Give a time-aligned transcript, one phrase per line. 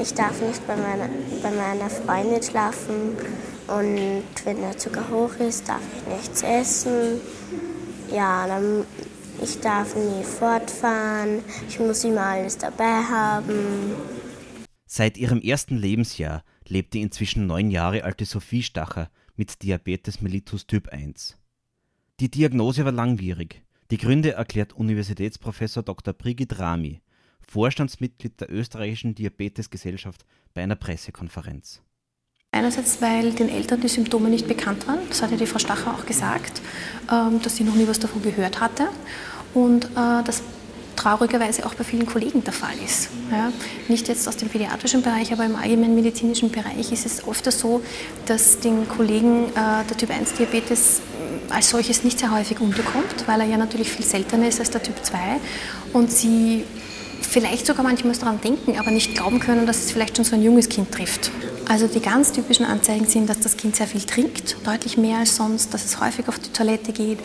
[0.00, 1.10] Ich darf nicht bei meiner,
[1.42, 3.16] bei meiner Freundin schlafen
[3.68, 7.20] und wenn der Zucker hoch ist, darf ich nichts essen.
[8.10, 8.86] Ja, dann,
[9.42, 13.94] ich darf nie fortfahren, ich muss immer alles dabei haben.
[14.86, 20.66] Seit ihrem ersten Lebensjahr lebt die inzwischen neun Jahre alte Sophie Stacher mit Diabetes mellitus
[20.66, 21.36] Typ 1.
[22.20, 23.62] Die Diagnose war langwierig.
[23.90, 26.14] Die Gründe erklärt Universitätsprofessor Dr.
[26.14, 27.02] Brigitte Rami,
[27.50, 30.24] Vorstandsmitglied der österreichischen Diabetesgesellschaft,
[30.54, 31.82] bei einer Pressekonferenz.
[32.52, 35.92] Einerseits, weil den Eltern die Symptome nicht bekannt waren, das hat ja die Frau Stacher
[35.92, 36.62] auch gesagt,
[37.10, 38.88] ähm, dass sie noch nie was davon gehört hatte.
[39.52, 40.42] Und äh, das
[40.94, 43.08] traurigerweise auch bei vielen Kollegen der Fall ist.
[43.32, 43.52] Ja,
[43.88, 47.82] nicht jetzt aus dem pädiatrischen Bereich, aber im allgemeinen medizinischen Bereich ist es oft so,
[48.26, 51.00] dass den Kollegen äh, der Typ-1-Diabetes
[51.48, 54.82] als solches nicht sehr häufig unterkommt, weil er ja natürlich viel seltener ist als der
[54.82, 55.18] Typ 2
[55.94, 56.64] und sie
[57.30, 60.42] vielleicht sogar manchmal daran denken, aber nicht glauben können, dass es vielleicht schon so ein
[60.42, 61.30] junges Kind trifft.
[61.68, 65.36] Also die ganz typischen Anzeigen sind, dass das Kind sehr viel trinkt, deutlich mehr als
[65.36, 67.20] sonst, dass es häufig auf die Toilette geht.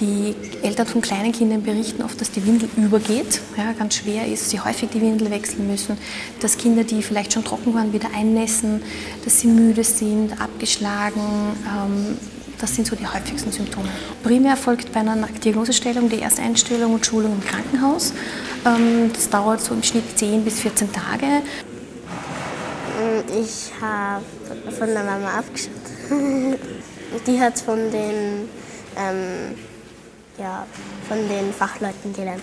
[0.00, 4.50] Die Eltern von kleinen Kindern berichten oft, dass die Windel übergeht, ja, ganz schwer ist,
[4.50, 5.98] sie häufig die Windel wechseln müssen,
[6.38, 8.82] dass Kinder, die vielleicht schon trocken waren, wieder einnässen,
[9.24, 11.20] dass sie müde sind, abgeschlagen.
[11.66, 12.16] Ähm,
[12.60, 13.88] das sind so die häufigsten Symptome.
[14.22, 18.12] Primär folgt bei einer Diagnosestellung die Ersteinstellung und Schulung im Krankenhaus.
[18.64, 21.42] Ähm, das dauert so im Schnitt 10 bis 14 Tage.
[23.40, 24.24] Ich habe
[24.76, 25.72] von der Mama abgeschaut.
[27.26, 28.48] Die hat von den,
[28.96, 29.54] ähm,
[30.38, 30.66] ja,
[31.08, 32.42] von den Fachleuten gelernt.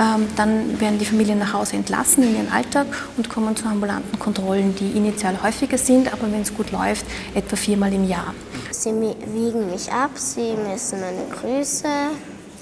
[0.00, 4.18] Ähm, dann werden die Familien nach Hause entlassen in ihren Alltag und kommen zu ambulanten
[4.18, 8.34] Kontrollen, die initial häufiger sind, aber wenn es gut läuft, etwa viermal im Jahr.
[8.70, 11.88] Sie wiegen mich ab, sie messen meine Größe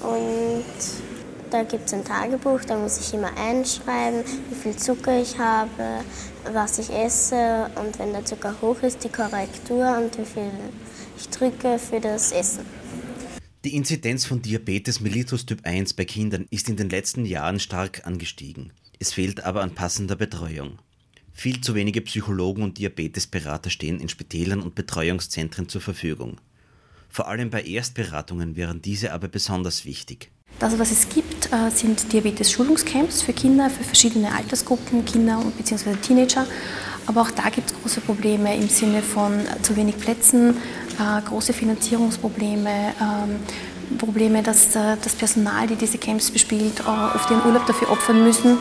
[0.01, 1.10] und
[1.51, 6.03] da gibt es ein Tagebuch, da muss ich immer einschreiben, wie viel Zucker ich habe,
[6.53, 10.51] was ich esse und wenn der Zucker hoch ist, die Korrektur und wie viel
[11.17, 12.65] ich drücke für das Essen.
[13.63, 18.07] Die Inzidenz von Diabetes mellitus Typ 1 bei Kindern ist in den letzten Jahren stark
[18.07, 18.73] angestiegen.
[18.97, 20.79] Es fehlt aber an passender Betreuung.
[21.33, 26.37] Viel zu wenige Psychologen und Diabetesberater stehen in Spitälern und Betreuungszentren zur Verfügung.
[27.09, 30.31] Vor allem bei Erstberatungen wären diese aber besonders wichtig.
[30.61, 35.95] Das, was es gibt, äh, sind Diabetes-Schulungscamps für Kinder, für verschiedene Altersgruppen, Kinder bzw.
[35.95, 36.45] Teenager.
[37.07, 40.51] Aber auch da gibt es große Probleme im Sinne von äh, zu wenig Plätzen,
[40.99, 47.65] äh, große Finanzierungsprobleme, ähm, Probleme, dass das Personal, die diese Camps bespielt, oft ihren Urlaub
[47.65, 48.57] dafür opfern müssen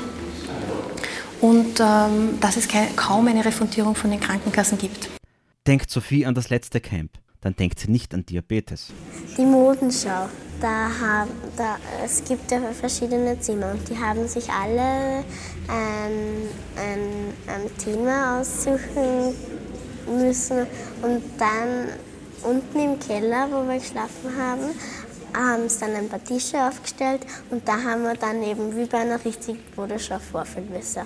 [1.41, 2.67] und ähm, dass es
[2.97, 5.09] kaum eine Refundierung von den Krankenkassen gibt.
[5.69, 8.89] Denkt Sophie an das letzte Camp, dann denkt sie nicht an Diabetes.
[9.37, 10.29] Die Modenschau
[10.61, 15.25] da haben, da, es gibt ja verschiedene Zimmer und die haben sich alle
[15.69, 19.35] ein, ein, ein Thema aussuchen
[20.07, 20.67] müssen
[21.03, 21.89] und dann
[22.43, 24.71] unten im Keller, wo wir geschlafen haben,
[25.35, 27.21] haben sie dann ein paar Tische aufgestellt
[27.51, 31.03] und da haben wir dann eben wie bei einer richtigen Modenschau vorführen müssen.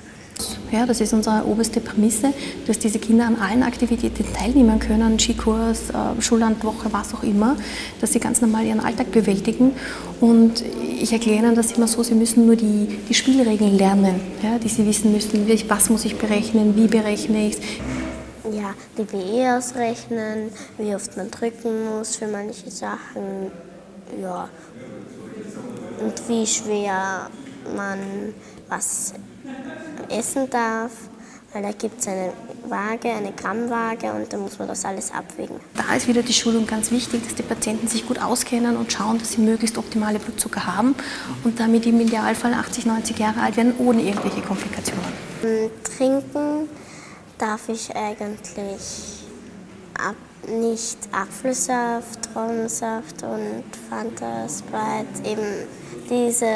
[0.73, 2.33] Ja, das ist unsere oberste Prämisse,
[2.67, 7.57] dass diese Kinder an allen Aktivitäten teilnehmen können, Skikurs, äh, Schullandwoche, was auch immer,
[8.01, 9.73] dass sie ganz normal ihren Alltag bewältigen.
[10.21, 10.65] Und
[11.01, 14.69] ich erkläre ihnen das immer so, sie müssen nur die, die Spielregeln lernen, ja, die
[14.69, 17.61] sie wissen müssen, was muss ich berechnen, wie berechne ich es.
[18.53, 23.53] Ja, die BE ausrechnen, wie oft man drücken muss für manche Sachen,
[24.20, 24.48] ja,
[26.00, 27.31] und wie schwer
[27.75, 28.34] man
[28.69, 29.15] was
[30.09, 30.92] essen darf,
[31.53, 32.32] weil da gibt es eine
[32.69, 35.56] Waage, eine Grammwaage und da muss man das alles abwägen.
[35.75, 39.19] Da ist wieder die Schulung ganz wichtig, dass die Patienten sich gut auskennen und schauen,
[39.19, 40.94] dass sie möglichst optimale Blutzucker haben
[41.44, 45.04] und damit im Idealfall 80, 90 Jahre alt werden, ohne irgendwelche Komplikationen.
[45.84, 46.69] Trinken
[47.38, 49.24] darf ich eigentlich
[50.04, 50.16] ab,
[50.48, 55.47] nicht Apfelsaft, Traubensaft und Fanta, Sprite, eben
[56.10, 56.47] diese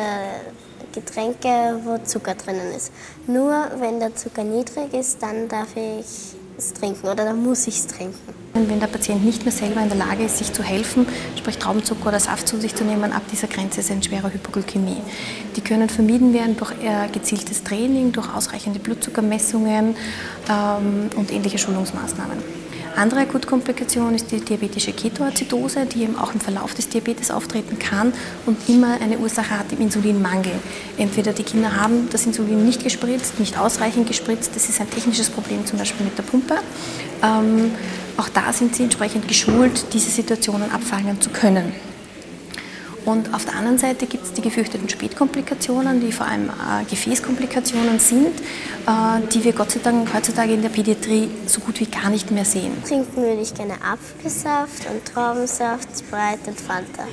[0.92, 2.92] Getränke, wo Zucker drinnen ist.
[3.26, 7.76] Nur wenn der Zucker niedrig ist, dann darf ich es trinken oder dann muss ich
[7.76, 8.34] es trinken.
[8.54, 11.06] Wenn der Patient nicht mehr selber in der Lage ist, sich zu helfen,
[11.36, 14.96] sprich Traubenzucker oder Saft zu sich zu nehmen, ab dieser Grenze ist eine schwere Hypoglykämie.
[15.54, 16.72] Die können vermieden werden durch
[17.12, 19.94] gezieltes Training, durch ausreichende Blutzuckermessungen
[20.50, 22.67] ähm, und ähnliche Schulungsmaßnahmen.
[22.98, 28.12] Andere Akutkomplikation ist die diabetische Ketoazidose, die eben auch im Verlauf des Diabetes auftreten kann
[28.44, 30.50] und immer eine Ursache hat im Insulinmangel.
[30.96, 35.30] Entweder die Kinder haben das Insulin nicht gespritzt, nicht ausreichend gespritzt, das ist ein technisches
[35.30, 36.56] Problem zum Beispiel mit der Pumpe.
[37.22, 37.70] Ähm,
[38.16, 41.72] auch da sind sie entsprechend geschult, diese Situationen abfangen zu können.
[43.08, 47.98] Und auf der anderen Seite gibt es die gefürchteten Spätkomplikationen, die vor allem äh, Gefäßkomplikationen
[47.98, 48.38] sind,
[48.86, 52.30] äh, die wir Gott sei Dank heutzutage in der Pädiatrie so gut wie gar nicht
[52.30, 52.70] mehr sehen.
[52.86, 57.04] Trinken würde ich gerne Apfelsaft und Traubensaft, Sprite und Fanta.